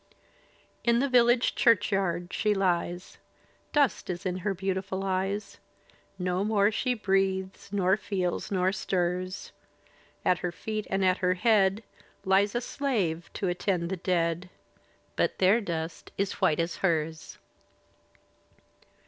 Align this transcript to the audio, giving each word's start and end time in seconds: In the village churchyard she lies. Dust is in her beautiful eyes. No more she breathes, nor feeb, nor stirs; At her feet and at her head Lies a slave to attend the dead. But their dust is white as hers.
In 0.83 0.97
the 0.97 1.07
village 1.07 1.53
churchyard 1.53 2.33
she 2.33 2.55
lies. 2.55 3.19
Dust 3.71 4.09
is 4.09 4.25
in 4.25 4.37
her 4.37 4.55
beautiful 4.55 5.03
eyes. 5.03 5.59
No 6.17 6.43
more 6.43 6.71
she 6.71 6.95
breathes, 6.95 7.69
nor 7.71 7.95
feeb, 7.97 8.49
nor 8.51 8.71
stirs; 8.71 9.51
At 10.25 10.39
her 10.39 10.51
feet 10.51 10.87
and 10.89 11.05
at 11.05 11.19
her 11.19 11.35
head 11.35 11.83
Lies 12.25 12.55
a 12.55 12.61
slave 12.61 13.29
to 13.33 13.47
attend 13.47 13.89
the 13.91 13.97
dead. 13.97 14.49
But 15.15 15.37
their 15.37 15.61
dust 15.61 16.11
is 16.17 16.41
white 16.41 16.59
as 16.59 16.77
hers. 16.77 17.37